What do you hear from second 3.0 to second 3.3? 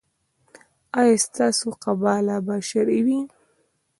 وي؟